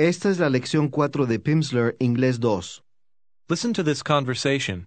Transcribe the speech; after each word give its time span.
Esta 0.00 0.28
es 0.28 0.38
la 0.38 0.48
lección 0.48 0.92
4 0.92 1.26
de 1.26 1.40
Pimsleur 1.40 1.96
Inglés 1.98 2.38
2. 2.38 2.82
Listen 3.48 3.72
to 3.72 3.82
this 3.82 4.00
conversation. 4.00 4.86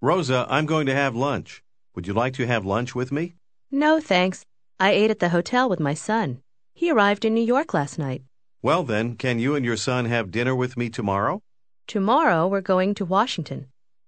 Rosa, 0.00 0.46
I'm 0.48 0.64
going 0.64 0.86
to 0.86 0.94
have 0.94 1.14
lunch. 1.14 1.62
Would 1.94 2.06
you 2.06 2.14
like 2.14 2.32
to 2.36 2.46
have 2.46 2.64
lunch 2.64 2.94
with 2.94 3.12
me? 3.12 3.34
No, 3.70 4.00
thanks. 4.00 4.42
I 4.78 4.92
ate 4.92 5.10
at 5.10 5.18
the 5.18 5.28
hotel 5.28 5.68
with 5.68 5.80
my 5.80 5.92
son. 5.92 6.40
He 6.72 6.90
arrived 6.90 7.26
in 7.26 7.34
New 7.34 7.44
York 7.44 7.74
last 7.74 7.98
night. 7.98 8.22
Well, 8.62 8.84
then, 8.84 9.16
can 9.16 9.38
you 9.38 9.54
and 9.54 9.66
your 9.66 9.76
son 9.76 10.06
have 10.06 10.30
dinner 10.30 10.54
with 10.54 10.78
me 10.78 10.88
tomorrow? 10.88 11.42
Tomorrow 11.86 12.48
we're 12.48 12.62
going 12.62 12.94
to 12.94 13.04
Washington. 13.04 13.66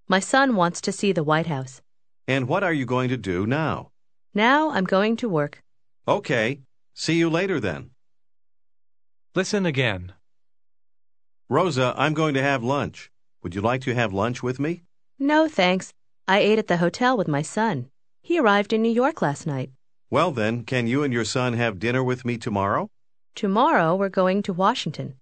My 0.08 0.20
son 0.20 0.56
wants 0.56 0.80
to 0.80 0.92
see 0.92 1.12
the 1.12 1.22
White 1.22 1.48
House. 1.48 1.82
And 2.26 2.48
what 2.48 2.64
are 2.64 2.72
you 2.72 2.86
going 2.86 3.10
to 3.10 3.18
do 3.18 3.46
now? 3.46 3.90
Now 4.32 4.70
I'm 4.70 4.84
going 4.84 5.16
to 5.16 5.28
work. 5.28 5.60
Okay. 6.08 6.60
See 6.94 7.18
you 7.18 7.28
later 7.28 7.60
then. 7.60 7.91
Listen 9.34 9.64
again. 9.64 10.12
Rosa, 11.48 11.94
I'm 11.96 12.12
going 12.12 12.34
to 12.34 12.42
have 12.42 12.62
lunch. 12.62 13.10
Would 13.42 13.54
you 13.54 13.62
like 13.62 13.80
to 13.82 13.94
have 13.94 14.12
lunch 14.12 14.42
with 14.42 14.60
me? 14.60 14.82
No, 15.18 15.48
thanks. 15.48 15.94
I 16.28 16.40
ate 16.40 16.58
at 16.58 16.66
the 16.66 16.76
hotel 16.76 17.16
with 17.16 17.28
my 17.28 17.40
son. 17.40 17.88
He 18.22 18.38
arrived 18.38 18.74
in 18.74 18.82
New 18.82 18.92
York 18.92 19.22
last 19.22 19.46
night. 19.46 19.70
Well, 20.10 20.32
then, 20.32 20.64
can 20.64 20.86
you 20.86 21.02
and 21.02 21.14
your 21.14 21.24
son 21.24 21.54
have 21.54 21.78
dinner 21.78 22.04
with 22.04 22.26
me 22.26 22.36
tomorrow? 22.36 22.90
Tomorrow 23.34 23.96
we're 23.96 24.10
going 24.10 24.42
to 24.42 24.52
Washington. 24.52 25.14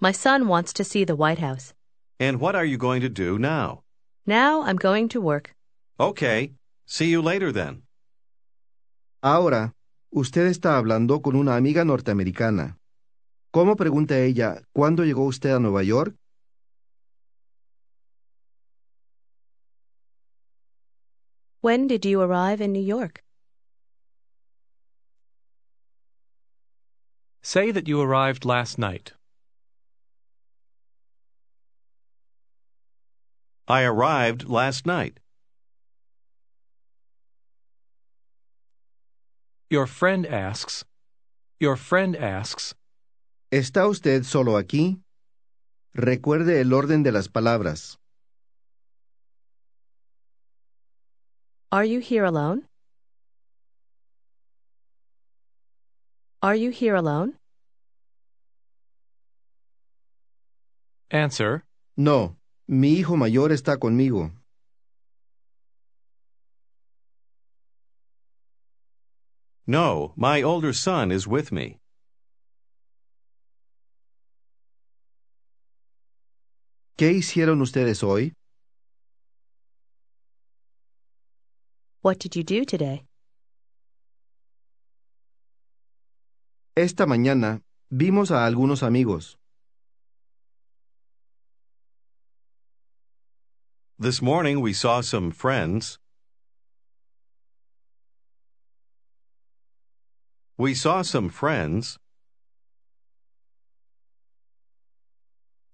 My 0.00 0.12
son 0.12 0.48
wants 0.48 0.72
to 0.72 0.82
see 0.84 1.04
the 1.04 1.16
White 1.16 1.38
House. 1.38 1.74
And 2.18 2.40
what 2.40 2.56
are 2.56 2.64
you 2.64 2.78
going 2.78 3.02
to 3.02 3.10
do 3.10 3.38
now? 3.38 3.82
Now 4.24 4.62
I'm 4.62 4.76
going 4.76 5.10
to 5.10 5.20
work. 5.20 5.54
Okay. 6.00 6.52
See 6.86 7.10
you 7.10 7.20
later 7.20 7.52
then. 7.52 7.82
Ahora, 9.22 9.74
usted 10.10 10.46
está 10.46 10.78
hablando 10.78 11.22
con 11.22 11.36
una 11.36 11.56
amiga 11.56 11.84
norteamericana. 11.84 12.76
¿Cómo 13.50 13.76
pregunta 13.76 14.18
ella, 14.18 14.62
¿cuándo 14.72 15.04
llegó 15.04 15.24
usted 15.24 15.54
a 15.54 15.58
Nueva 15.58 15.82
York? 15.82 16.14
When 21.60 21.88
did 21.88 22.04
you 22.04 22.20
arrive 22.20 22.60
in 22.60 22.72
New 22.72 22.82
York? 22.82 23.22
Say 27.42 27.70
that 27.70 27.88
you 27.88 28.00
arrived 28.02 28.44
last 28.44 28.78
night. 28.78 29.14
I 33.66 33.82
arrived 33.82 34.48
last 34.48 34.86
night. 34.86 35.20
Your 39.70 39.86
friend 39.86 40.26
asks. 40.26 40.84
Your 41.58 41.76
friend 41.76 42.14
asks. 42.14 42.74
¿Está 43.50 43.86
usted 43.88 44.24
solo 44.24 44.58
aquí? 44.58 45.02
Recuerde 45.94 46.60
el 46.60 46.74
orden 46.74 47.02
de 47.02 47.12
las 47.12 47.28
palabras. 47.30 47.98
Are 51.70 51.88
you 51.88 52.00
here 52.00 52.26
alone? 52.26 52.68
Are 56.42 56.54
you 56.54 56.70
here 56.70 56.94
alone? 56.94 57.38
Answer. 61.10 61.64
No, 61.96 62.36
mi 62.68 62.98
hijo 62.98 63.16
mayor 63.16 63.50
está 63.50 63.78
conmigo. 63.78 64.30
No, 69.66 70.12
my 70.16 70.42
older 70.42 70.74
son 70.74 71.10
is 71.10 71.26
with 71.26 71.50
me. 71.50 71.80
¿Qué 76.98 77.12
hicieron 77.12 77.60
ustedes 77.60 78.02
hoy? 78.02 78.34
What 82.02 82.18
did 82.18 82.34
you 82.34 82.42
do 82.42 82.64
today? 82.64 83.06
Esta 86.74 87.06
mañana 87.06 87.62
vimos 87.88 88.32
a 88.32 88.44
algunos 88.44 88.82
amigos. 88.82 89.36
This 93.96 94.20
morning 94.20 94.60
we 94.60 94.72
saw 94.72 95.00
some 95.00 95.30
friends. 95.30 96.00
We 100.56 100.74
saw 100.74 101.02
some 101.02 101.28
friends. 101.28 101.96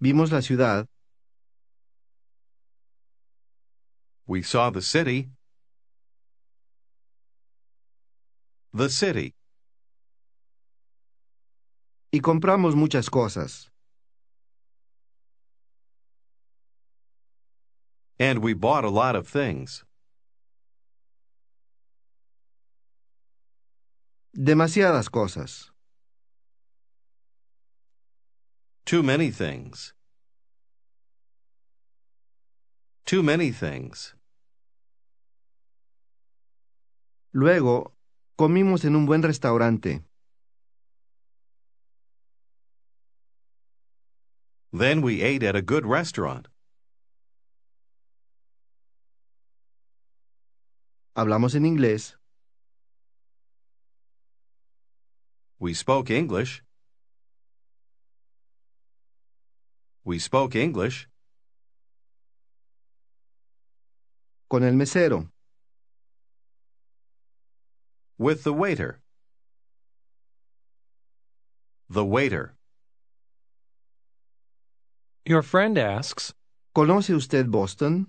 Vimos 0.03 0.31
la 0.31 0.43
ciudad. 0.43 0.87
We 4.27 4.43
saw 4.43 4.71
the 4.71 4.83
city. 4.83 5.31
The 8.73 8.89
city. 8.89 9.35
Y 12.12 12.21
compramos 12.21 12.75
muchas 12.75 13.09
cosas. 13.09 13.69
And 18.19 18.39
we 18.39 18.55
bought 18.55 18.85
a 18.85 18.91
lot 18.91 19.17
of 19.17 19.27
things. 19.27 19.85
Demasiadas 24.37 25.11
cosas. 25.11 25.71
Too 28.85 29.03
many 29.03 29.31
things. 29.31 29.94
Too 33.05 33.23
many 33.23 33.51
things. 33.53 34.15
Luego, 37.33 37.93
comimos 38.37 38.85
en 38.85 38.97
un 38.97 39.05
buen 39.07 39.23
restaurante. 39.23 40.03
Then 44.73 45.03
we 45.03 45.23
ate 45.23 45.43
at 45.43 45.55
a 45.55 45.63
good 45.63 45.85
restaurant. 45.85 46.49
Hablamos 51.15 51.55
en 51.55 51.65
inglés. 51.65 52.17
We 55.59 55.75
spoke 55.75 56.11
English. 56.11 56.63
We 60.05 60.19
spoke 60.19 60.57
English. 60.57 61.09
Con 64.49 64.62
el 64.62 64.75
mesero. 64.75 65.28
With 68.19 68.44
the 68.44 68.53
waiter. 68.53 69.00
The 71.88 72.05
waiter. 72.05 72.55
Your 75.27 75.43
friend 75.43 75.78
asks. 75.78 76.34
¿Conoce 76.75 77.15
usted 77.15 77.50
Boston? 77.50 78.09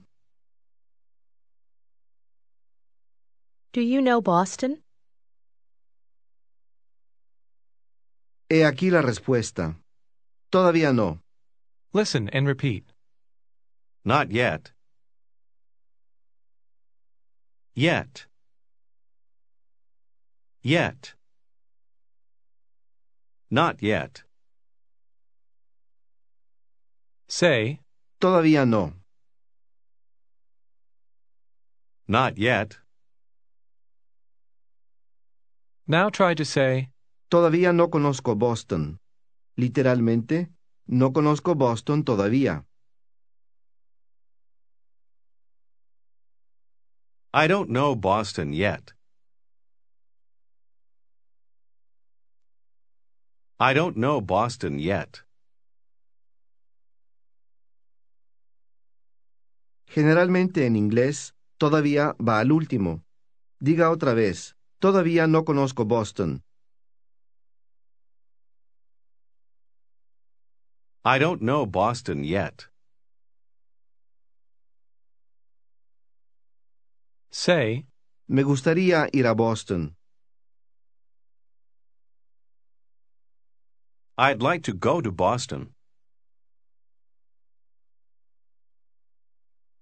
Do 3.73 3.81
you 3.81 4.01
know 4.01 4.21
Boston? 4.21 4.81
He 8.49 8.63
aquí 8.63 8.91
la 8.91 9.01
respuesta. 9.01 9.75
Todavía 10.51 10.93
no. 10.93 11.19
Listen 11.93 12.29
and 12.29 12.47
repeat. 12.47 12.85
Not 14.03 14.31
yet. 14.31 14.71
Yet. 17.75 18.27
Yet. 20.61 21.15
Not 23.51 23.83
yet. 23.83 24.23
Say, 27.27 27.81
Todavía 28.21 28.65
no. 28.65 28.93
Not 32.07 32.37
yet. 32.37 32.77
now 35.85 36.09
try 36.09 36.33
to 36.33 36.45
say, 36.45 36.91
Todavía 37.29 37.73
no 37.73 37.89
conozco 37.89 38.35
Boston. 38.37 38.99
Literalmente, 39.57 40.49
no 40.87 41.11
conozco 41.11 41.55
Boston 41.55 42.05
todavía. 42.05 42.63
I 47.37 47.47
don't 47.47 47.69
know 47.69 47.95
Boston 47.97 48.53
yet. 48.53 48.93
I 53.59 53.73
don't 53.73 53.97
know 53.97 54.21
Boston 54.21 54.79
yet. 54.79 55.25
Generalmente 59.85 60.65
en 60.65 60.77
inglés, 60.77 61.33
todavía 61.57 62.15
va 62.25 62.39
al 62.39 62.53
último. 62.53 63.03
Diga 63.59 63.89
otra 63.89 64.13
vez, 64.13 64.55
todavía 64.79 65.27
no 65.27 65.43
conozco 65.43 65.83
Boston. 65.83 66.41
I 71.03 71.19
don't 71.19 71.41
know 71.41 71.65
Boston 71.65 72.23
yet. 72.23 72.69
Say, 77.37 77.85
Me 78.29 78.43
gustaría 78.43 79.09
ir 79.11 79.27
a 79.27 79.33
Boston. 79.33 79.97
I'd 84.17 84.41
like 84.41 84.63
to 84.63 84.73
go 84.73 85.01
to 85.01 85.11
Boston. 85.11 85.75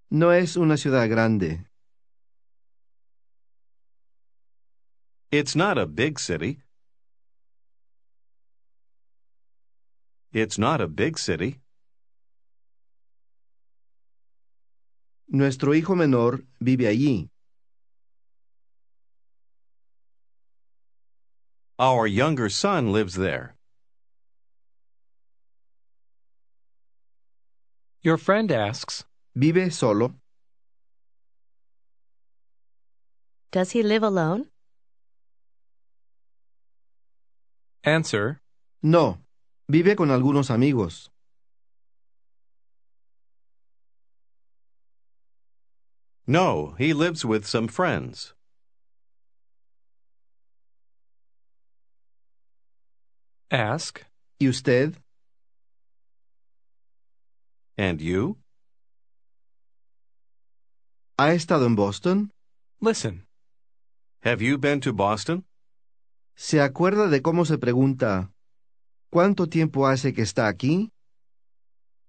No 0.10 0.32
es 0.32 0.58
una 0.58 0.78
ciudad 0.78 1.08
grande. 1.08 1.68
It's 5.32 5.56
not 5.56 5.78
a 5.78 5.86
big 5.86 6.18
city. 6.18 6.64
It's 10.32 10.58
not 10.58 10.82
a 10.82 10.88
big 10.88 11.20
city. 11.20 11.62
Nuestro 15.28 15.76
hijo 15.76 15.96
menor 15.96 16.46
vive 16.60 16.88
allí. 16.88 17.33
Our 21.84 22.08
younger 22.08 22.48
son 22.48 22.94
lives 22.94 23.16
there. 23.16 23.58
your 28.02 28.18
friend 28.18 28.50
asks, 28.54 29.04
¿Vive 29.36 29.74
solo? 29.74 30.14
Does 33.52 33.72
he 33.72 33.84
live 33.84 34.02
alone? 34.04 34.48
answer, 37.84 38.40
No. 38.82 39.18
Vive 39.68 39.98
con 39.98 40.08
algunos 40.10 40.50
amigos. 40.50 41.10
No, 46.26 46.76
he 46.78 46.94
lives 46.94 47.26
with 47.26 47.46
some 47.46 47.68
friends. 47.68 48.34
Ask, 53.54 54.00
¿Y 54.40 54.50
usted? 54.50 54.96
And 57.78 58.00
you? 58.02 58.38
¿Ha 61.18 61.34
estado 61.34 61.66
en 61.68 61.76
Boston? 61.76 62.32
listen, 62.82 63.26
Have 64.24 64.42
you 64.44 64.58
been 64.58 64.80
to 64.82 64.92
Boston? 64.94 65.46
¿Se 66.36 66.62
acuerda 66.62 67.08
de 67.10 67.22
cómo 67.22 67.46
se 67.46 67.58
pregunta 67.58 68.32
¿Cuánto 69.12 69.48
tiempo 69.48 69.88
hace 69.88 70.14
que 70.14 70.24
está 70.24 70.48
aquí? 70.48 70.92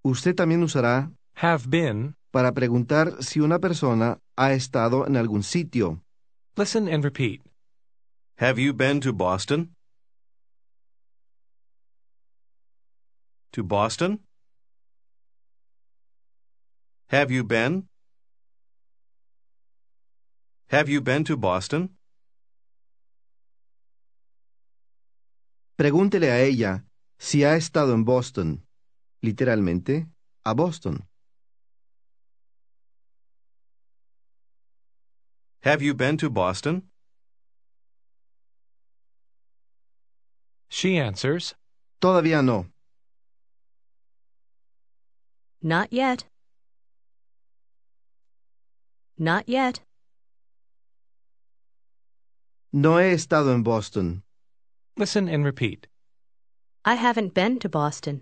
Usted 0.03 0.33
también 0.35 0.63
usará 0.63 1.11
have 1.35 1.65
been, 1.67 2.15
para 2.31 2.53
preguntar 2.53 3.21
si 3.23 3.39
una 3.39 3.59
persona 3.59 4.19
ha 4.35 4.53
estado 4.53 5.05
en 5.05 5.15
algún 5.17 5.43
sitio. 5.43 6.01
listen 6.57 6.87
and 6.87 7.03
repeat. 7.03 7.41
Have 8.39 8.59
you 8.59 8.73
been 8.73 8.99
to 9.01 9.13
Boston? 9.13 9.75
To 13.55 13.63
Boston? 13.63 14.19
Have 17.07 17.31
you 17.31 17.45
been? 17.45 17.87
Have 20.67 20.89
you 20.89 20.99
been 20.99 21.23
to 21.23 21.37
Boston? 21.37 21.95
Pregúntele 25.77 26.31
a 26.31 26.41
ella 26.41 26.83
si 27.17 27.45
ha 27.45 27.55
estado 27.55 27.93
en 27.93 28.03
Boston. 28.03 28.67
Literalmente, 29.21 30.09
a 30.43 30.53
Boston. 30.53 31.07
Have 35.61 35.81
you 35.81 35.93
been 35.93 36.17
to 36.17 36.29
Boston? 36.29 36.89
She 40.67 40.97
answers, 40.97 41.55
Todavía 42.01 42.43
no. 42.43 42.74
Not 45.65 45.91
yet. 45.91 46.25
Not 49.17 49.49
yet. 49.49 49.79
No 52.71 52.99
he 52.99 53.13
estado 53.13 53.51
en 53.51 53.63
Boston. 53.63 54.21
listen 54.95 55.27
and 55.27 55.43
repeat. 55.43 55.87
I 56.85 56.93
haven't 56.93 57.33
been 57.33 57.57
to 57.57 57.67
Boston. 57.67 58.21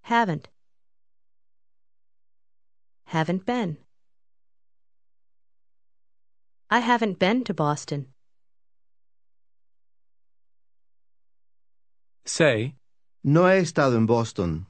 Haven't. 0.00 0.48
Haven't 3.04 3.46
been. 3.46 3.76
I 6.68 6.80
haven't 6.80 7.20
been 7.20 7.44
to 7.44 7.54
Boston. 7.54 8.08
Say, 12.24 12.74
No 13.24 13.48
he 13.48 13.58
estado 13.58 13.96
en 13.96 14.06
Boston. 14.06 14.66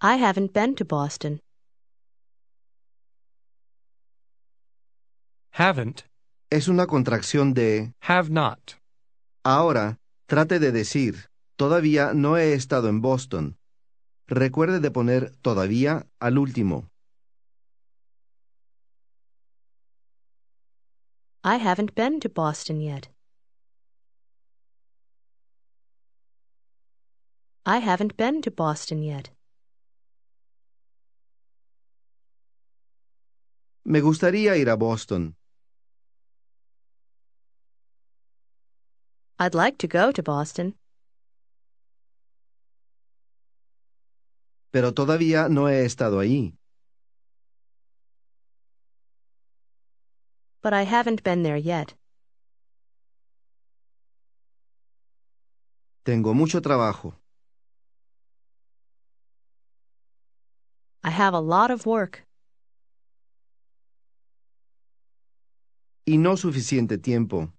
I 0.00 0.16
haven't 0.16 0.52
been 0.52 0.74
to 0.76 0.84
Boston. 0.84 1.40
haven't, 5.52 6.04
Es 6.50 6.66
una 6.68 6.86
contracción 6.86 7.54
de 7.54 7.92
have 8.00 8.30
not. 8.30 8.74
ahora. 9.44 9.98
Trate 10.26 10.58
de 10.58 10.72
decir 10.72 11.28
todavía 11.56 12.14
no 12.14 12.36
he 12.38 12.54
estado 12.54 12.88
en 12.88 13.00
Boston. 13.02 13.58
Recuerde 14.26 14.80
de 14.80 14.90
poner 14.90 15.36
todavía 15.42 16.06
al 16.20 16.38
último. 16.38 16.88
I 21.44 21.56
haven't 21.58 21.94
been 21.94 22.18
to 22.20 22.28
Boston 22.30 22.80
yet. 22.80 23.11
I 27.64 27.78
haven't 27.78 28.16
been 28.16 28.42
to 28.42 28.50
Boston 28.50 29.02
yet. 29.02 29.30
Me 33.84 34.00
gustaría 34.00 34.56
ir 34.56 34.68
a 34.68 34.76
Boston. 34.76 35.36
I'd 39.38 39.54
like 39.54 39.78
to 39.78 39.88
go 39.88 40.12
to 40.12 40.22
Boston, 40.22 40.74
pero 44.70 44.92
todavía 44.92 45.48
no 45.48 45.68
he 45.68 45.84
estado 45.84 46.20
allí. 46.20 46.56
but 50.62 50.72
I 50.72 50.84
haven't 50.84 51.22
been 51.24 51.42
there 51.42 51.56
yet. 51.56 51.94
Tengo 56.04 56.34
mucho 56.34 56.60
trabajo. 56.60 57.21
I 61.04 61.10
have 61.10 61.34
a 61.34 61.40
lot 61.40 61.70
of 61.70 61.84
work 61.86 62.24
y 66.06 66.16
no 66.16 66.34
suficiente 66.36 67.00
tiempo. 67.02 67.52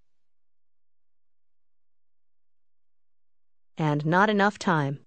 and 3.76 4.06
not 4.06 4.30
enough 4.30 4.56
time. 4.58 5.00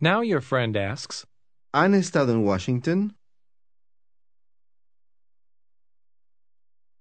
Now 0.00 0.20
your 0.22 0.40
friend 0.40 0.76
asks, 0.76 1.24
¿Han 1.72 1.92
estado 1.94 2.30
en 2.30 2.42
Washington? 2.44 3.14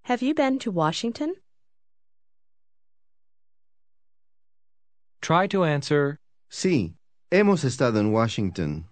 Have 0.04 0.22
you 0.22 0.34
been 0.36 0.60
to 0.60 0.72
Washington? 0.72 1.34
try 5.22 5.48
to 5.48 5.64
answer, 5.64 6.18
Sí, 6.50 6.94
hemos 7.32 7.64
estado 7.64 8.00
en 8.00 8.12
Washington. 8.12 8.86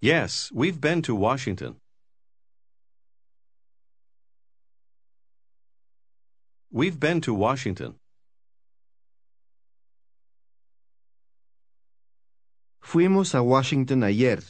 Yes, 0.00 0.50
we've 0.52 0.80
been 0.80 1.02
to 1.02 1.14
Washington. 1.14 1.76
We've 6.70 6.98
been 6.98 7.20
to 7.22 7.32
Washington. 7.34 7.94
Fuimos 12.82 13.34
a 13.34 13.42
Washington 13.42 14.02
ayer. 14.02 14.40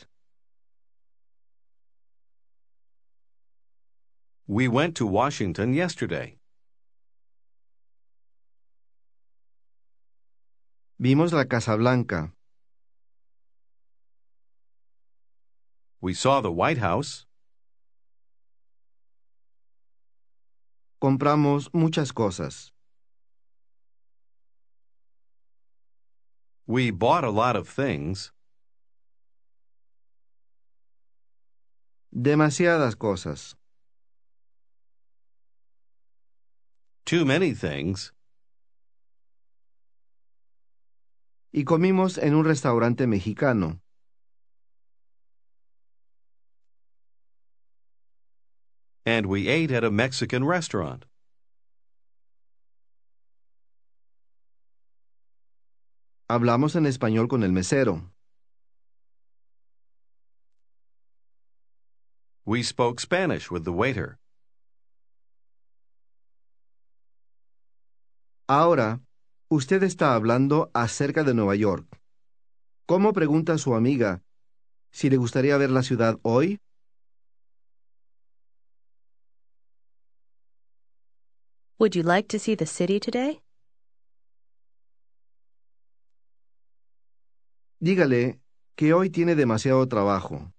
We 4.47 4.69
went 4.69 4.97
to 4.97 5.07
Washington 5.07 5.75
yesterday. 5.75 6.39
Vimos 11.05 11.35
la 11.35 11.45
Casa 11.45 11.77
Blanca. 11.77 12.33
We 16.01 16.15
saw 16.15 16.41
the 16.41 16.51
White 16.51 16.79
House. 16.79 17.27
Compramos 21.03 21.69
muchas 21.75 22.11
cosas. 22.11 22.73
We 26.67 26.91
bought 26.91 27.25
a 27.25 27.29
lot 27.29 27.55
of 27.55 27.69
things. 27.69 28.33
Demasiadas 32.15 32.97
cosas. 32.97 33.55
Too 37.05 37.27
many 37.27 37.53
things. 37.53 38.15
Y 41.57 41.63
comimos 41.63 42.19
en 42.19 42.35
un 42.35 42.45
restaurante 42.45 43.07
mexicano. 43.07 43.79
And 49.07 49.27
we 49.27 49.47
ate 49.49 49.71
at 49.71 49.85
a 49.85 49.91
Mexican 49.93 50.45
restaurant. 50.45 51.05
Hablamos 56.29 56.75
en 56.75 56.87
español 56.87 57.29
con 57.29 57.45
el 57.45 57.53
mesero. 57.53 58.11
We 62.45 62.65
spoke 62.65 62.99
Spanish 62.99 63.49
with 63.53 63.63
the 63.65 63.73
waiter. 63.73 64.19
Ahora, 68.49 69.03
usted 69.55 69.85
está 69.85 70.15
hablando 70.17 70.71
acerca 70.75 71.23
de 71.23 71.33
Nueva 71.33 71.55
York. 71.55 71.87
¿Cómo 72.87 73.13
pregunta 73.13 73.53
a 73.53 73.59
su 73.59 73.75
amiga 73.75 74.23
si 74.91 75.09
le 75.09 75.17
gustaría 75.17 75.57
ver 75.57 75.71
la 75.71 75.83
ciudad 75.83 76.19
hoy? 76.23 76.59
Would 81.79 81.95
you 81.95 82.03
like 82.03 82.29
to 82.29 82.39
see 82.39 82.57
the 82.57 82.67
city 82.67 82.99
today? 82.99 83.43
Dígale 87.81 88.41
que 88.77 88.93
hoy 88.93 89.11
tiene 89.11 89.37
demasiado 89.37 89.87
trabajo. 89.87 90.53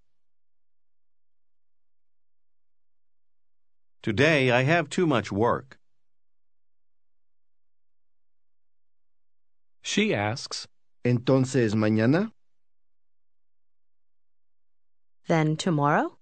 Today 4.02 4.52
I 4.52 4.64
have 4.64 4.90
too 4.90 5.06
much 5.06 5.32
work. 5.32 5.80
She 9.96 10.14
asks, 10.14 10.68
Entonces, 11.06 11.74
mañana, 11.74 12.34
Then 15.30 15.56
tomorrow? 15.56 16.18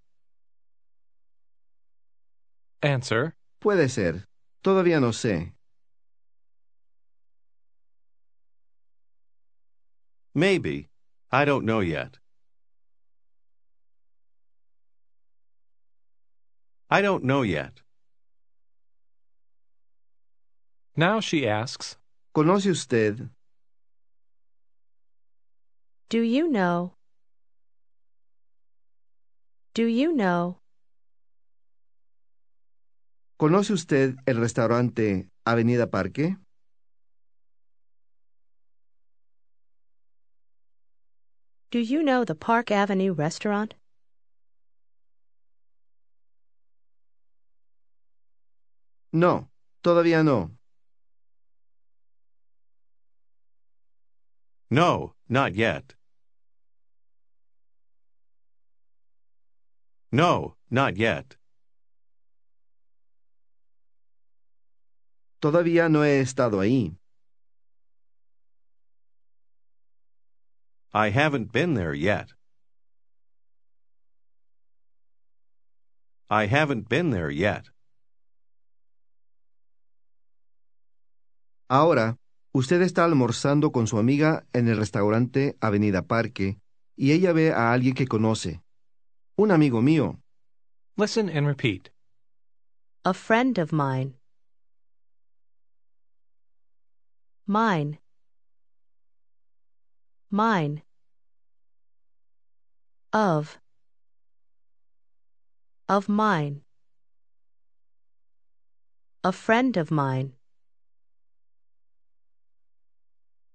Answer, 2.84 3.36
puede 3.60 3.90
ser. 3.90 4.28
Todavía 4.64 5.02
no 5.02 5.10
sé. 5.12 5.54
Maybe. 10.36 10.90
I 11.32 11.44
don't 11.44 11.66
know 11.66 11.80
yet. 11.80 12.20
I 16.92 17.02
don't 17.02 17.24
know 17.24 17.42
yet. 17.42 17.82
Now 20.96 21.20
she 21.20 21.48
asks, 21.48 21.98
¿Conoce 22.36 22.70
usted? 22.70 23.32
Do 26.10 26.22
you 26.22 26.48
know? 26.48 26.94
Do 29.74 29.86
you 29.88 30.14
know? 30.14 30.60
¿Conoce 33.38 33.74
usted 33.74 34.16
el 34.26 34.38
restaurante 34.38 35.30
Avenida 35.46 35.90
Parque? 35.90 36.38
Do 41.72 41.80
you 41.80 42.04
know 42.04 42.24
the 42.24 42.36
Park 42.36 42.70
Avenue 42.70 43.14
restaurant? 43.14 43.74
No, 49.12 49.50
todavía 49.82 50.24
no. 50.24 50.52
No, 54.74 55.14
not 55.30 55.54
yet. 55.54 55.94
No, 60.12 60.56
not 60.72 60.98
yet. 60.98 61.38
Todavía 65.40 65.92
no 65.92 66.02
he 66.04 66.22
estado 66.22 66.58
ahí. 66.64 66.98
I 70.92 71.12
haven't 71.12 71.52
been 71.52 71.76
there 71.76 71.94
yet. 71.94 72.30
I 76.32 76.48
haven't 76.48 76.90
been 76.90 77.12
there 77.12 77.30
yet. 77.30 77.70
Ahora, 81.70 82.18
usted 82.54 82.82
está 82.84 83.04
almorzando 83.04 83.72
con 83.72 83.88
su 83.88 83.98
amiga 83.98 84.46
en 84.54 84.68
el 84.68 84.78
restaurante 84.78 85.58
Avenida 85.60 86.04
Parque 86.04 86.60
y 86.96 87.12
ella 87.12 87.34
ve 87.34 87.52
a 87.52 87.74
alguien 87.74 87.96
que 87.96 88.08
conoce. 88.08 88.62
Un 89.36 89.52
amigo 89.52 89.82
mío. 89.82 90.20
listen 90.96 91.28
and 91.30 91.48
repeat. 91.48 91.90
A 93.04 93.14
friend 93.14 93.58
of 93.58 93.74
mine. 93.74 94.14
Mine. 97.48 97.98
Mine. 100.30 100.84
Of. 103.12 103.58
Of 105.90 106.08
mine. 106.08 106.62
A 109.24 109.32
friend 109.32 109.76
of 109.78 109.90
mine. 109.92 110.34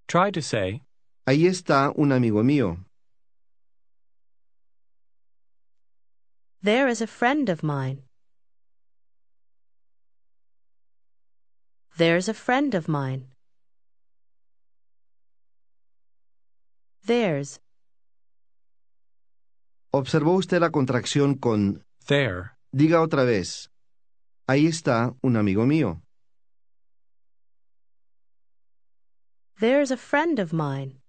Try 0.08 0.30
to 0.30 0.40
say, 0.40 0.82
Ahí 1.26 1.46
está 1.46 1.92
un 1.94 2.12
amigo 2.12 2.42
mío. 2.42 2.78
There 6.62 6.88
is 6.88 7.02
a 7.02 7.06
friend 7.06 7.50
of 7.50 7.62
mine. 7.62 8.04
There's 11.98 12.26
a 12.26 12.32
friend 12.32 12.74
of 12.74 12.88
mine. 12.88 13.26
There's. 17.04 17.60
¿Observó 19.92 20.36
usted 20.38 20.60
la 20.60 20.70
contracción 20.70 21.34
con 21.34 21.84
there. 22.06 22.52
diga 22.72 23.02
otra 23.02 23.24
vez? 23.24 23.68
Ahí 24.46 24.66
está 24.66 25.14
un 25.22 25.36
amigo 25.36 25.66
mío. 25.66 26.00
There's 29.60 29.90
a 29.90 29.96
friend 29.96 30.38
of 30.38 30.52
mine. 30.52 31.00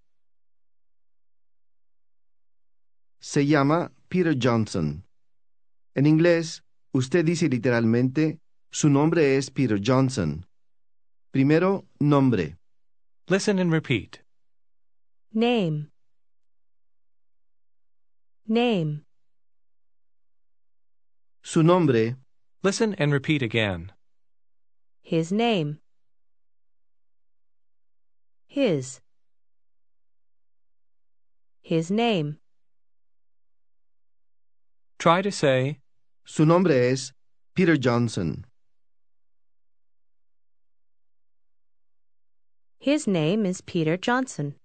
Se 3.19 3.45
llama 3.45 3.91
Peter 4.09 4.33
Johnson. 4.33 5.03
En 5.95 6.05
inglés, 6.05 6.61
usted 6.93 7.25
dice 7.25 7.49
literalmente, 7.49 8.39
su 8.71 8.89
nombre 8.89 9.37
es 9.37 9.49
Peter 9.49 9.77
Johnson. 9.79 10.45
Primero, 11.31 11.85
nombre. 11.99 12.55
Listen 13.27 13.59
and 13.59 13.71
repeat. 13.71 14.21
Name. 15.33 15.91
Name. 18.47 19.03
Su 21.43 21.61
nombre, 21.61 22.15
Listen 22.61 22.93
and 22.99 23.13
repeat 23.13 23.41
again. 23.41 23.93
His 25.01 25.31
name. 25.31 25.79
His. 28.59 28.99
His 31.61 31.89
name. 31.89 32.39
Try 34.97 35.21
to 35.21 35.31
say, 35.31 35.79
su 36.25 36.45
nombre 36.45 36.73
es 36.73 37.13
Peter 37.55 37.77
Johnson. 37.77 38.45
His 42.79 43.07
name 43.07 43.45
is 43.45 43.61
Peter 43.61 43.95
Johnson. 43.95 44.55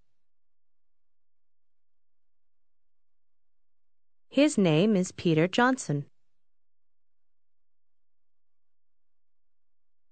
His 4.28 4.58
name 4.58 4.96
is 4.96 5.12
Peter 5.12 5.46
Johnson. 5.46 6.06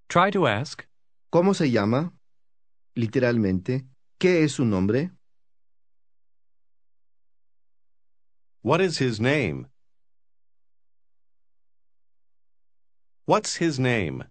try 0.08 0.30
to 0.30 0.46
ask, 0.46 0.86
¿Cómo 1.32 1.52
se 1.52 1.66
llama? 1.68 2.12
Literalmente, 2.94 3.86
¿qué 4.18 4.44
es 4.44 4.52
su 4.52 4.64
nombre? 4.64 5.12
What 8.62 8.80
is 8.80 8.98
his 8.98 9.18
name? 9.18 9.66
What's 13.24 13.56
his 13.56 13.78
name? 13.78 14.24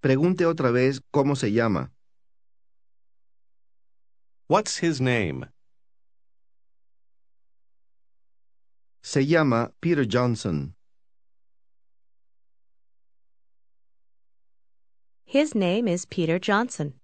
Pregunte 0.00 0.46
otra 0.46 0.70
vez 0.70 1.00
cómo 1.10 1.36
se 1.36 1.52
llama. 1.52 1.92
What's 4.48 4.78
his 4.82 5.00
name? 5.00 5.48
Se 9.02 9.26
llama 9.26 9.72
Peter 9.80 10.06
Johnson. 10.10 10.76
His 15.34 15.52
name 15.52 15.88
is 15.88 16.06
Peter 16.06 16.38
Johnson. 16.38 16.94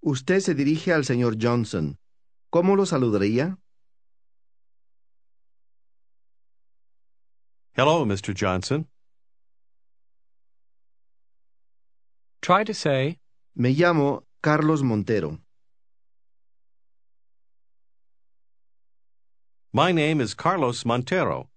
Usted 0.00 0.38
se 0.38 0.54
dirige 0.54 0.94
al 0.94 1.02
señor 1.02 1.34
Johnson. 1.42 1.96
¿Cómo 2.52 2.76
lo 2.76 2.84
saludaría? 2.86 3.58
Hello, 7.72 8.04
Mr. 8.04 8.32
Johnson. 8.32 8.86
Try 12.40 12.62
to 12.62 12.72
say, 12.72 13.18
Me 13.56 13.74
llamo 13.74 14.22
Carlos 14.40 14.84
Montero. 14.84 15.40
My 19.72 19.90
name 19.90 20.20
is 20.20 20.34
Carlos 20.34 20.86
Montero. 20.86 21.48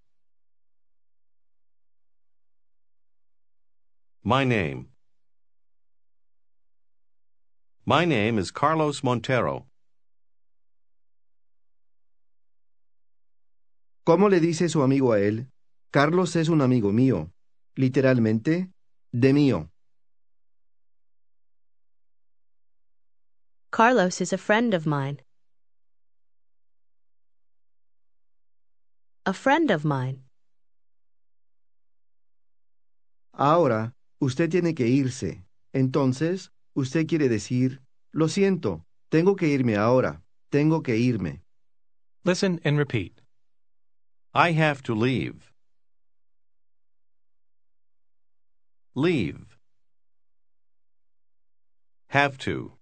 My 4.25 4.45
name. 4.45 4.87
My 7.85 8.05
name 8.05 8.39
is 8.39 8.51
Carlos 8.51 9.03
Montero. 9.03 9.67
¿Cómo 14.05 14.29
le 14.29 14.39
dice 14.39 14.69
su 14.69 14.81
amigo 14.81 15.11
a 15.11 15.19
él? 15.19 15.49
Carlos 15.91 16.37
es 16.37 16.47
un 16.47 16.61
amigo 16.61 16.93
mío. 16.93 17.33
Literalmente, 17.75 18.71
de 19.11 19.33
mío. 19.33 19.69
Carlos 23.71 24.21
is 24.21 24.31
a 24.31 24.37
friend 24.37 24.73
of 24.73 24.85
mine. 24.85 25.19
A 29.25 29.33
friend 29.33 29.69
of 29.69 29.83
mine. 29.83 30.23
Ahora, 33.33 33.93
usted 34.23 34.49
tiene 34.49 34.73
que 34.73 34.87
irse. 34.87 35.43
Entonces, 35.73 36.51
usted 36.73 37.05
quiere 37.07 37.29
decir, 37.29 37.81
lo 38.11 38.27
siento, 38.27 38.85
tengo 39.09 39.35
que 39.35 39.47
irme 39.47 39.75
ahora, 39.75 40.23
tengo 40.49 40.81
que 40.81 40.97
irme. 40.97 41.43
listen 42.25 42.59
and 42.63 42.77
repeat. 42.77 43.21
I 44.33 44.51
have 44.51 44.81
to 44.83 44.95
leave. 44.95 45.51
Leave. 48.95 49.57
Have 52.07 52.37
to. 52.39 52.73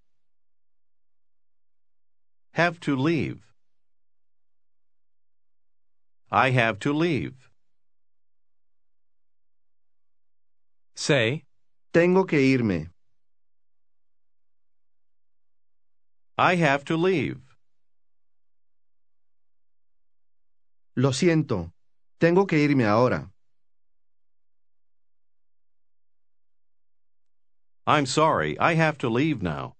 Have 2.53 2.79
to 2.81 2.95
leave. 2.95 3.39
I 6.29 6.51
have 6.51 6.79
to 6.79 6.93
leave. 6.93 7.50
Say, 11.01 11.45
Tengo 11.91 12.25
que 12.25 12.37
irme. 12.37 12.91
I 16.37 16.57
have 16.57 16.85
to 16.85 16.95
leave. 16.95 17.41
Lo 20.95 21.11
siento, 21.11 21.71
tengo 22.19 22.45
que 22.45 22.57
irme 22.57 22.85
ahora. 22.85 23.31
I'm 27.87 28.05
sorry, 28.05 28.55
I 28.59 28.75
have 28.75 28.99
to 28.99 29.09
leave 29.09 29.41
now. 29.41 29.73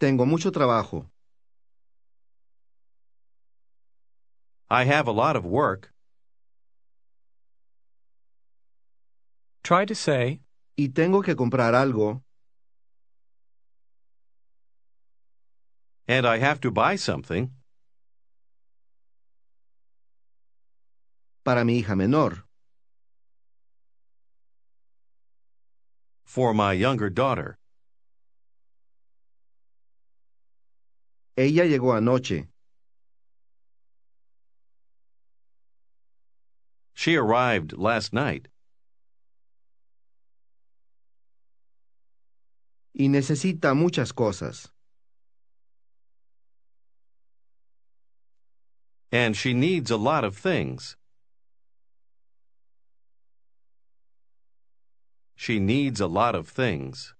Tengo 0.00 0.24
mucho 0.24 0.50
trabajo. 0.50 1.10
I 4.70 4.84
have 4.84 5.06
a 5.06 5.12
lot 5.12 5.36
of 5.36 5.44
work. 5.44 5.91
Try 9.62 9.84
to 9.84 9.94
say, 9.94 10.40
Y 10.76 10.88
tengo 10.88 11.22
que 11.22 11.34
comprar 11.34 11.74
algo. 11.74 12.22
And 16.08 16.26
I 16.26 16.38
have 16.38 16.60
to 16.60 16.70
buy 16.70 16.96
something. 16.96 17.50
para 21.44 21.64
mi 21.64 21.82
hija 21.82 21.96
menor. 21.96 22.44
For 26.24 26.54
my 26.54 26.72
younger 26.72 27.10
daughter. 27.10 27.58
Ella 31.36 31.64
llegó 31.64 31.94
anoche. 31.96 32.48
She 36.94 37.16
arrived 37.16 37.76
last 37.76 38.12
night. 38.12 38.48
Y 42.94 43.08
necesita 43.08 43.74
muchas 43.74 44.12
cosas. 44.12 44.70
And 49.10 49.36
she 49.36 49.52
needs 49.52 49.90
a 49.90 49.96
lot 49.96 50.24
of 50.24 50.36
things. 50.36 50.96
She 55.36 55.58
needs 55.58 56.00
a 56.00 56.06
lot 56.06 56.34
of 56.34 56.48
things. 56.48 57.14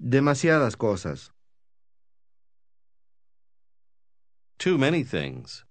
Demasiadas 0.00 0.76
cosas. 0.76 1.30
Too 4.58 4.78
many 4.78 5.04
things. 5.04 5.64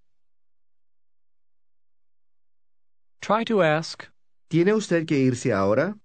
try 3.27 3.43
to 3.43 3.61
ask, 3.61 4.07
¿Tiene 4.49 4.73
usted 4.73 5.05
que 5.05 5.17
irse 5.17 5.51
ahora? 5.53 5.97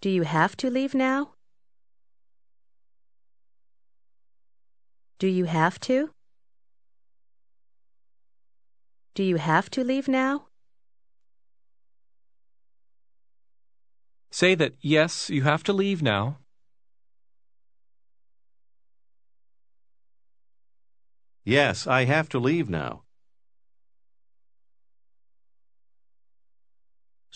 Do 0.00 0.10
you 0.10 0.22
have 0.22 0.56
to 0.56 0.70
leave 0.70 0.94
now? 0.94 1.34
Do 5.18 5.26
you 5.26 5.46
have 5.46 5.78
to? 5.80 6.10
Do 9.14 9.22
you 9.22 9.36
have 9.36 9.70
to 9.70 9.82
leave 9.82 10.08
now? 10.08 10.48
say 14.36 14.54
that 14.54 14.74
yes, 14.82 15.30
you 15.30 15.42
have 15.44 15.62
to 15.62 15.72
leave 15.72 16.02
now. 16.02 16.36
Yes, 21.42 21.86
I 21.86 22.04
have 22.04 22.28
to 22.30 22.38
leave 22.38 22.68
now. 22.68 23.05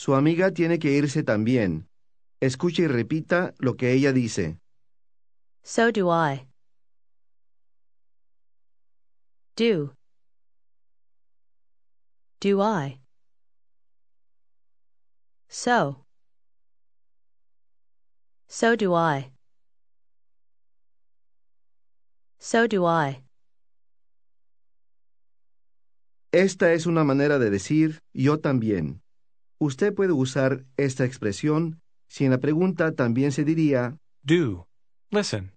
Su 0.01 0.15
amiga 0.15 0.51
tiene 0.51 0.79
que 0.79 0.93
irse 0.93 1.23
también. 1.23 1.87
Escuche 2.41 2.85
y 2.85 2.87
repita 2.87 3.53
lo 3.59 3.77
que 3.77 3.93
ella 3.93 4.15
dice. 4.15 4.59
So 5.63 5.93
do 5.93 6.09
I. 6.11 6.49
Do. 9.57 9.95
Do 12.41 12.63
I. 12.63 12.99
So. 15.51 16.07
So 18.49 18.77
do 18.77 18.97
I. 18.97 19.31
So 22.39 22.67
do 22.67 22.87
I. 22.89 23.23
Esta 26.33 26.73
es 26.73 26.87
una 26.87 27.05
manera 27.05 27.39
de 27.39 27.51
decir 27.51 28.01
yo 28.15 28.41
también. 28.41 29.03
Usted 29.63 29.95
puede 29.95 30.13
usar 30.13 30.65
esta 30.79 31.05
expresión 31.05 31.83
si 32.09 32.25
en 32.25 32.31
la 32.31 32.39
pregunta 32.39 32.95
también 32.95 33.31
se 33.31 33.45
diría 33.45 33.99
Do. 34.23 34.67
Listen. 35.11 35.53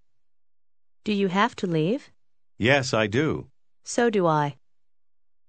Do 1.06 1.14
you 1.14 1.30
have 1.30 1.56
to 1.56 1.68
leave? 1.68 2.12
Yes, 2.58 2.94
I 2.94 3.08
do. 3.08 3.50
So 3.86 4.10
do 4.10 4.28
I. 4.28 4.58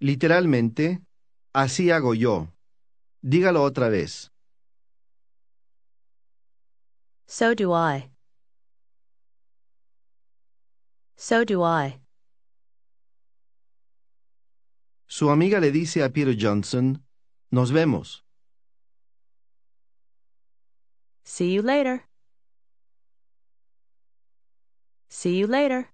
literalmente, 0.00 1.00
así 1.52 1.90
hago 1.90 2.14
yo. 2.14 2.48
Dígalo 3.22 3.62
otra 3.62 3.88
vez. 3.88 4.30
So 7.26 7.54
do 7.54 7.72
I. 7.74 8.10
So 11.16 11.44
do 11.44 11.64
I. 11.64 12.00
Su 15.08 15.30
amiga 15.30 15.58
le 15.58 15.72
dice 15.72 16.04
a 16.04 16.10
Peter 16.10 16.36
Johnson, 16.38 17.04
Nos 17.50 17.70
vemos. 17.70 18.23
See 21.24 21.54
you 21.54 21.62
later. 21.62 22.04
See 25.08 25.38
you 25.38 25.46
later. 25.46 25.88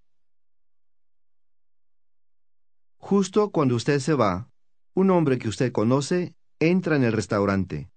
Justo 2.99 3.51
cuando 3.51 3.75
usted 3.75 3.99
se 3.99 4.13
va, 4.13 4.49
un 4.93 5.09
hombre 5.09 5.37
que 5.37 5.47
usted 5.47 5.71
conoce 5.71 6.35
entra 6.59 6.95
en 6.95 7.03
el 7.03 7.13
restaurante. 7.13 7.89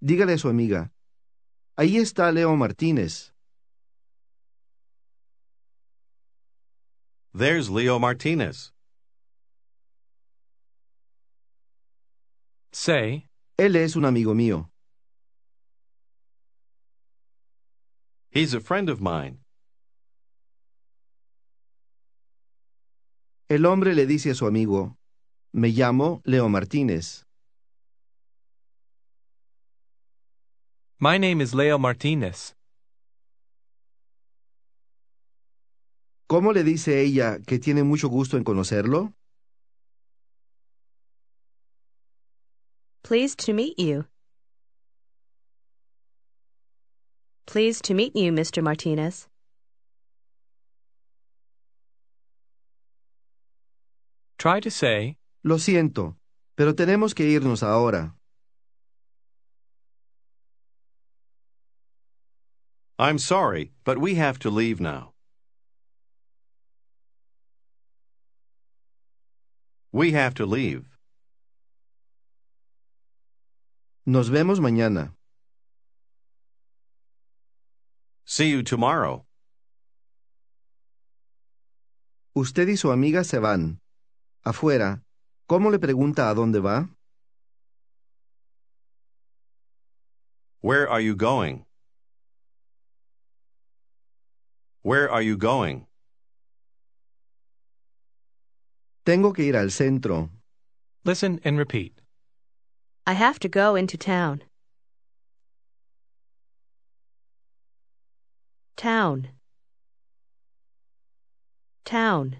Dígale 0.00 0.34
a 0.34 0.38
su 0.38 0.48
amiga, 0.48 0.92
ahí 1.76 1.98
está 1.98 2.32
Leo 2.32 2.56
Martínez. 2.56 3.34
There's 7.32 7.68
Leo 7.68 7.98
Martinez. 7.98 8.72
Say, 12.72 13.26
Él 13.56 13.76
es 13.76 13.94
un 13.96 14.04
amigo 14.04 14.34
mío. 14.34 14.70
He's 18.30 18.52
a 18.52 18.60
friend 18.60 18.90
of 18.90 19.00
mine. 19.00 19.38
El 23.48 23.64
hombre 23.64 23.94
le 23.94 24.04
dice 24.06 24.30
a 24.30 24.34
su 24.34 24.46
amigo, 24.46 24.96
me 25.54 25.70
llamo 25.70 26.20
Leo 26.24 26.48
Martínez. 26.48 27.24
My 31.00 31.16
name 31.16 31.40
is 31.40 31.54
Leo 31.54 31.78
Martinez. 31.78 32.54
¿Cómo 36.28 36.52
le 36.52 36.62
dice 36.62 37.00
ella 37.00 37.38
que 37.46 37.58
tiene 37.58 37.82
mucho 37.82 38.08
gusto 38.08 38.36
en 38.36 38.44
conocerlo? 38.44 39.14
Pleased 43.02 43.38
to 43.38 43.54
meet 43.54 43.78
you. 43.78 44.04
Pleased 47.48 47.84
to 47.86 47.94
meet 47.94 48.14
you, 48.14 48.30
Mr. 48.30 48.62
Martinez. 48.62 49.26
Try 54.36 54.60
to 54.60 54.70
say, 54.70 55.16
Lo 55.42 55.56
siento, 55.56 56.16
pero 56.58 56.74
tenemos 56.74 57.14
que 57.14 57.24
irnos 57.24 57.62
ahora. 57.62 58.12
I'm 62.98 63.16
sorry, 63.16 63.72
but 63.82 63.96
we 63.96 64.16
have 64.16 64.38
to 64.40 64.50
leave 64.50 64.78
now. 64.78 65.14
We 69.90 70.12
have 70.12 70.34
to 70.34 70.44
leave. 70.44 70.84
Nos 74.04 74.28
vemos 74.28 74.60
mañana. 74.60 75.14
See 78.30 78.50
you 78.50 78.62
tomorrow. 78.62 79.24
Usted 82.34 82.68
y 82.68 82.76
su 82.76 82.92
amiga 82.92 83.24
se 83.24 83.38
van. 83.38 83.80
Afuera, 84.44 85.02
¿cómo 85.48 85.70
le 85.70 85.78
pregunta 85.78 86.28
a 86.28 86.34
dónde 86.34 86.60
va? 86.60 86.90
Where 90.60 90.86
are 90.86 91.00
you 91.00 91.16
going? 91.16 91.64
Where 94.82 95.10
are 95.10 95.22
you 95.22 95.38
going? 95.38 95.86
Tengo 99.06 99.32
que 99.32 99.44
ir 99.44 99.56
al 99.56 99.70
centro. 99.70 100.28
listen 101.02 101.40
and 101.44 101.56
repeat. 101.56 102.02
I 103.06 103.14
have 103.14 103.38
to 103.38 103.48
go 103.48 103.74
into 103.74 103.96
town. 103.96 104.42
Town. 108.78 109.30
Town. 111.84 112.36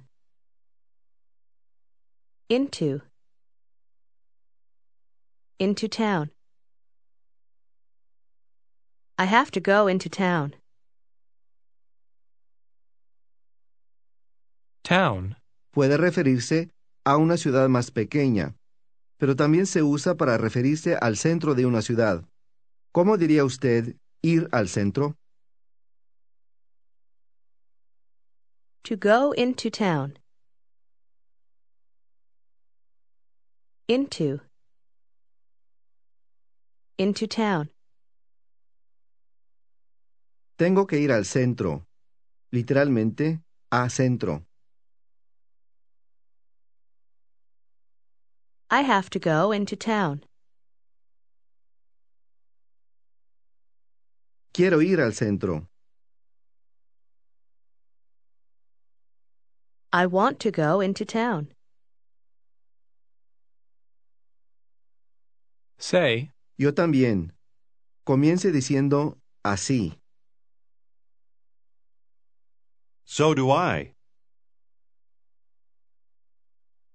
Into. 2.49 3.03
Into 5.59 5.89
town. 5.89 6.31
I 9.19 9.25
have 9.25 9.51
to 9.51 9.61
go 9.61 9.89
into 9.89 10.09
town. 10.09 10.55
Town, 14.85 15.35
Puede 15.73 15.97
referirse 15.97 16.71
a 17.05 17.17
una 17.17 17.37
ciudad 17.37 17.69
más 17.69 17.91
pequeña, 17.91 18.55
pero 19.19 19.35
también 19.35 19.67
se 19.67 19.83
usa 19.83 20.15
para 20.15 20.39
referirse 20.39 20.97
al 21.01 21.17
centro 21.17 21.57
de 21.57 21.67
una 21.67 21.83
ciudad. 21.83 22.23
¿Cómo 22.93 23.17
diría 23.17 23.45
usted 23.45 23.97
ir 24.23 24.49
al 24.53 24.69
centro? 24.69 25.17
To 28.89 28.97
go 28.97 29.33
into 29.33 29.69
town. 29.69 30.17
Into. 33.87 34.41
Into 36.97 37.27
town. 37.27 37.69
Tengo 40.57 40.87
que 40.87 40.99
ir 40.99 41.13
al 41.13 41.27
centro. 41.27 41.87
Literalmente, 42.51 43.43
a 43.71 43.91
centro. 43.91 44.47
I 48.71 48.81
have 48.81 49.11
to 49.11 49.19
go 49.19 49.53
into 49.53 49.77
town. 49.77 50.25
Quiero 54.55 54.81
ir 54.81 55.03
al 55.03 55.13
centro. 55.13 55.69
I 59.93 60.07
want 60.07 60.39
to 60.41 60.51
go 60.51 60.81
into 60.81 61.05
town. 61.05 61.49
say, 65.79 66.31
Yo 66.57 66.73
también. 66.73 67.33
Comience 68.05 68.51
diciendo 68.53 69.17
así. 69.45 69.95
So 73.05 73.35
do 73.35 73.51
I. 73.51 73.95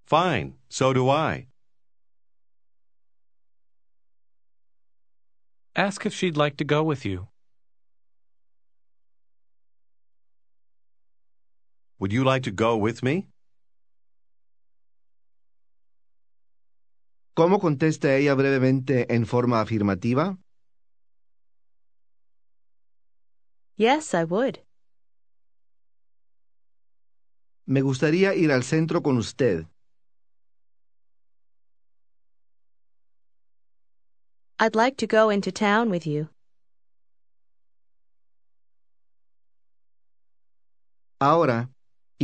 Fine, 0.06 0.56
so 0.70 0.94
do 0.94 1.10
I. 1.10 1.48
ask 5.76 6.06
if 6.06 6.14
she'd 6.14 6.38
like 6.38 6.56
to 6.58 6.64
go 6.64 6.84
with 6.84 7.04
you. 7.04 7.28
Would 12.04 12.12
you 12.12 12.26
like 12.26 12.44
to 12.44 12.52
go 12.52 12.76
with 12.76 13.02
me? 13.02 13.30
¿Cómo 17.34 17.62
contesta 17.62 18.14
ella 18.14 18.36
brevemente 18.36 19.06
en 19.16 19.26
forma 19.26 19.62
afirmativa? 19.62 20.38
Yes, 23.78 24.14
I 24.14 24.26
would. 24.26 24.60
Me 27.66 27.80
gustaría 27.80 28.36
ir 28.36 28.52
al 28.52 28.64
centro 28.64 29.02
con 29.02 29.18
usted. 29.18 29.66
I'd 34.60 34.76
like 34.76 34.98
to 34.98 35.08
go 35.08 35.30
into 35.30 35.54
town 35.54 35.90
with 35.90 36.06
you. 36.06 36.28
Ahora, 41.22 41.73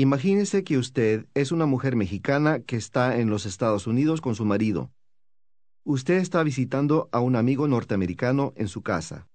imagínese 0.02 0.64
que 0.64 0.78
usted 0.78 1.26
es 1.34 1.52
una 1.52 1.66
mujer 1.66 1.96
mexicana 1.96 2.62
que 2.62 2.78
está 2.78 3.18
en 3.18 3.30
los 3.30 3.46
Estados 3.46 3.88
Unidos 3.88 4.22
con 4.22 4.36
su 4.36 4.46
marido. 4.46 4.92
Usted 5.84 6.16
está 6.16 6.44
visitando 6.44 7.10
a 7.12 7.20
un 7.20 7.36
amigo 7.36 7.68
norteamericano 7.68 8.54
en 8.56 8.68
su 8.68 8.82
casa. 8.82 9.28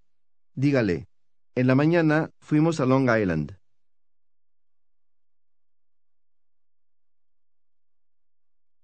Dígale, 0.55 1.07
en 1.55 1.67
la 1.67 1.75
mañana 1.75 2.31
fuimos 2.39 2.81
a 2.81 2.87
Long 2.87 3.11
Island. 3.11 3.59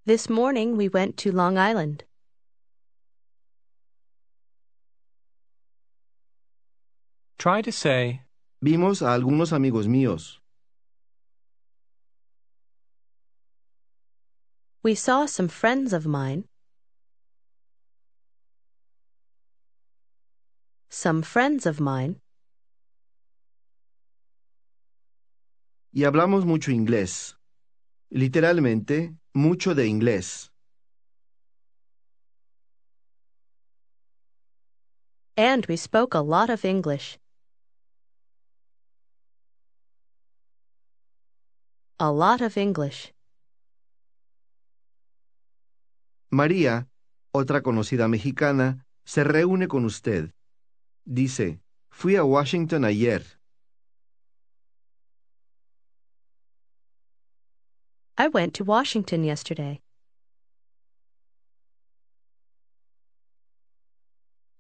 This 0.05 0.29
morning 0.29 0.77
we 0.77 0.89
went 0.89 1.17
to 1.23 1.31
Long 1.31 1.57
Island. 1.57 2.05
Try 7.39 7.63
to 7.63 7.73
say, 7.73 8.23
Vimos 8.61 9.01
a 9.01 9.15
algunos 9.15 9.55
amigos 9.55 9.89
míos. 9.89 10.40
We 14.83 14.95
saw 14.95 15.27
some 15.27 15.49
friends 15.49 15.93
of 15.93 16.07
mine. 16.07 16.45
Some 20.89 21.21
friends 21.21 21.67
of 21.67 21.81
mine. 21.81 22.17
Y 25.93 26.05
hablamos 26.05 26.47
mucho 26.47 26.71
inglés. 26.71 27.37
Literalmente, 28.11 29.19
mucho 29.35 29.75
de 29.75 29.87
inglés. 29.87 30.49
And 35.37 35.67
we 35.67 35.77
spoke 35.77 36.15
a 36.15 36.21
lot 36.23 36.49
of 36.49 36.65
English. 36.65 37.19
A 41.99 42.11
lot 42.11 42.41
of 42.41 42.57
English. 42.57 43.13
María, 46.31 46.89
otra 47.33 47.61
conocida 47.63 48.07
mexicana, 48.09 48.87
se 49.05 49.25
reúne 49.25 49.67
con 49.67 49.85
usted. 49.85 50.33
Dice, 51.05 51.61
fui 51.91 52.15
a 52.15 52.25
Washington 52.25 52.85
ayer. 52.85 53.25
I 58.17 58.29
went 58.29 58.55
to 58.55 58.65
Washington 58.65 59.25
yesterday. 59.25 59.81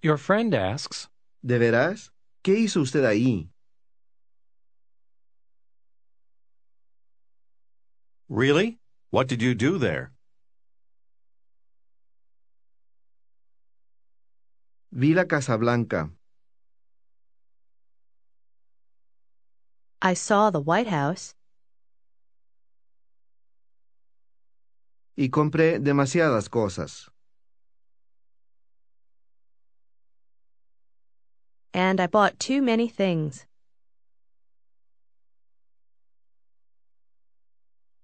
Your 0.02 0.16
friend 0.16 0.54
asks, 0.54 1.09
¿De 1.42 1.59
veras? 1.59 2.11
¿Qué 2.42 2.59
hizo 2.59 2.80
usted 2.80 3.04
ahí? 3.04 3.50
Really? 8.28 8.78
What 9.11 9.28
did 9.28 9.42
you 9.42 9.54
do 9.54 9.78
there? 9.78 10.12
Vi 14.92 15.14
la 15.14 15.24
Casa 15.24 15.57
Blanca. 15.57 16.11
I 20.03 20.14
saw 20.14 20.50
the 20.50 20.61
White 20.61 20.88
House. 20.88 21.35
y 25.20 25.29
compré 25.29 25.79
demasiadas 25.79 26.48
cosas. 26.48 27.11
And 31.74 32.00
I 32.00 32.07
bought 32.07 32.38
too 32.38 32.62
many 32.62 32.88
things. 32.88 33.46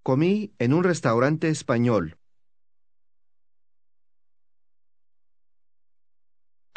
Comí 0.04 0.52
en 0.58 0.74
un 0.74 0.84
restaurante 0.84 1.48
español. 1.48 2.18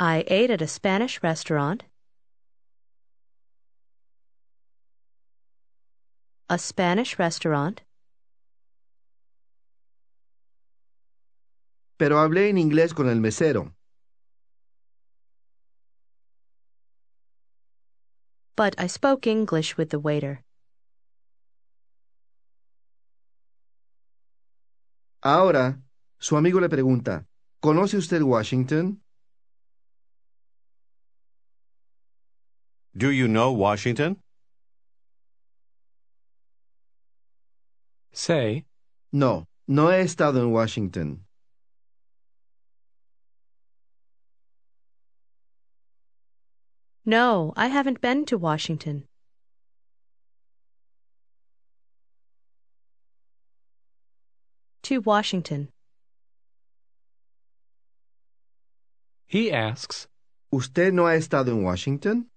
I 0.02 0.24
ate 0.28 0.50
at 0.50 0.62
a 0.62 0.68
Spanish 0.68 1.22
restaurant. 1.22 1.84
A 6.50 6.58
Spanish 6.58 7.20
restaurant. 7.20 7.82
Pero 11.98 12.16
hablé 12.16 12.48
en 12.48 12.58
inglés 12.58 12.94
con 12.96 13.10
el 13.10 13.20
mesero. 13.20 13.74
But 18.56 18.76
I 18.78 18.88
spoke 18.88 19.28
English 19.28 19.76
with 19.76 19.90
the 19.90 20.00
waiter. 20.00 20.46
Ahora, 25.22 25.82
su 26.20 26.38
amigo 26.38 26.62
le 26.62 26.70
pregunta, 26.70 27.26
¿conoce 27.62 27.98
usted 27.98 28.22
Washington? 28.22 29.02
Do 32.96 33.12
you 33.12 33.28
know 33.28 33.52
Washington? 33.52 34.18
say, 38.12 38.66
No, 39.12 39.46
no 39.68 39.88
he 39.90 40.02
estado 40.02 40.42
en 40.42 40.52
Washington. 40.52 41.26
No, 47.06 47.54
I 47.56 47.68
haven't 47.68 48.02
been 48.02 48.26
to 48.26 48.38
Washington. 48.38 49.06
To 54.84 55.00
Washington. 55.00 55.70
he 59.30 59.52
asks, 59.52 60.08
¿Usted 60.52 60.92
no 60.92 61.04
ha 61.06 61.14
estado 61.16 61.50
en 61.50 61.64
Washington? 61.64 62.29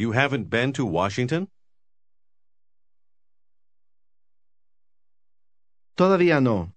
You 0.00 0.12
haven't 0.12 0.48
been 0.48 0.72
to 0.72 0.86
Washington? 0.86 1.48
Todavía 5.94 6.40
no. 6.40 6.72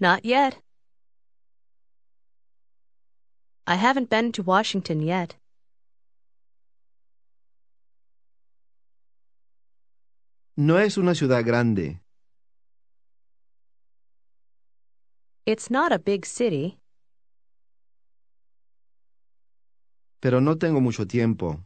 Not 0.00 0.24
yet. 0.24 0.60
I 3.64 3.76
haven't 3.76 4.10
been 4.10 4.32
to 4.32 4.42
Washington 4.42 5.02
yet. 5.02 5.36
No 10.56 10.78
es 10.78 10.98
una 10.98 11.14
ciudad 11.14 11.44
grande. 11.44 12.00
It's 15.46 15.70
not 15.70 15.92
a 15.92 15.98
big 16.00 16.26
city, 16.26 16.80
pero 20.20 20.40
no 20.40 20.56
tengo 20.56 20.80
mucho 20.80 21.06
tiempo. 21.06 21.64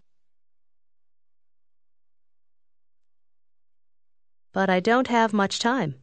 but 4.52 4.68
I 4.68 4.80
don't 4.80 5.08
have 5.08 5.32
much 5.32 5.58
time. 5.58 6.02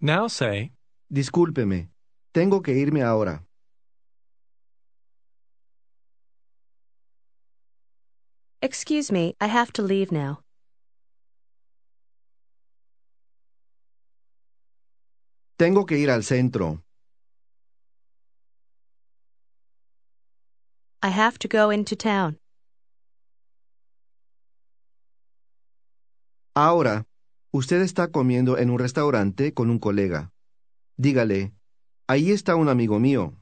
now 0.00 0.26
say, 0.28 0.70
Discúlpeme, 1.10 1.88
tengo 2.34 2.60
que 2.60 2.74
irme 2.74 3.02
ahora. 3.02 3.42
Excuse 8.60 9.10
me, 9.10 9.34
I 9.40 9.46
have 9.46 9.72
to 9.74 9.82
leave 9.82 10.12
now. 10.12 10.40
Tengo 15.56 15.86
que 15.86 15.96
ir 15.96 16.10
al 16.10 16.22
centro. 16.22 16.83
I 21.04 21.10
have 21.10 21.38
to 21.40 21.48
go 21.48 21.68
into 21.70 21.94
town. 21.94 22.38
Ahora, 26.56 27.04
usted 27.52 27.82
está 27.82 28.10
comiendo 28.10 28.56
en 28.56 28.70
un 28.70 28.78
restaurante 28.78 29.52
con 29.52 29.68
un 29.68 29.78
colega. 29.78 30.30
Dígale, 30.96 31.52
ahí 32.08 32.30
está 32.30 32.56
un 32.56 32.70
amigo 32.70 32.98
mío. 32.98 33.34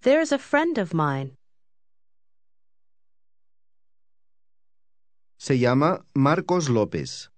There's 0.00 0.32
a 0.32 0.38
friend 0.38 0.76
of 0.76 0.92
mine. 0.92 1.36
Se 5.38 5.56
llama 5.60 6.04
Marcos 6.16 6.68
López. 6.68 7.30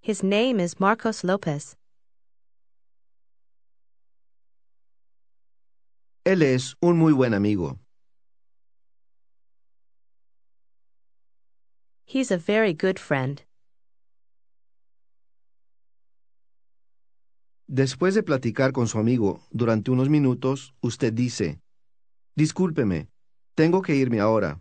His 0.00 0.22
name 0.22 0.58
is 0.58 0.80
Marcos 0.80 1.22
Lopez. 1.22 1.76
Él 6.24 6.42
es 6.42 6.76
un 6.80 6.98
muy 6.98 7.12
buen 7.12 7.34
amigo. 7.34 7.80
He's 12.06 12.30
a 12.30 12.36
very 12.36 12.74
good 12.74 12.98
friend. 12.98 13.42
Después 17.66 18.14
de 18.14 18.22
platicar 18.22 18.72
con 18.72 18.86
su 18.86 18.98
amigo 18.98 19.40
durante 19.50 19.90
unos 19.90 20.08
minutos, 20.08 20.74
usted 20.80 21.12
dice, 21.12 21.60
Discúlpeme, 22.36 23.08
tengo 23.56 23.82
que 23.82 23.96
irme 23.96 24.20
ahora. 24.20 24.60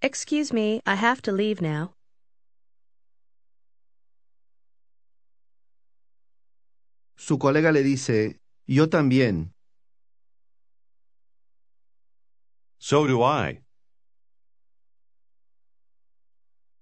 Excuse 0.00 0.52
me, 0.52 0.80
I 0.86 0.94
have 0.94 1.20
to 1.22 1.32
leave 1.32 1.60
now. 1.60 1.97
Su 7.18 7.36
colega 7.40 7.72
le 7.72 7.82
dice, 7.82 8.40
Yo 8.64 8.88
también. 8.88 9.52
So 12.78 13.08
do 13.08 13.24
I. 13.24 13.64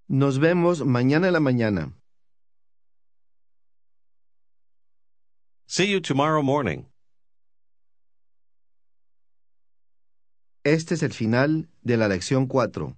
Nos 0.09 0.39
vemos 0.39 0.85
mañana 0.85 1.29
en 1.29 1.33
la 1.33 1.41
mañana. 1.41 1.95
See 5.67 5.91
you 5.91 6.03
tomorrow 6.03 6.43
morning. 6.43 6.85
Este 10.65 10.95
es 10.95 11.03
el 11.03 11.15
final 11.15 11.71
de 11.81 11.97
la 11.97 12.09
lección 12.09 12.47
4. 12.47 12.95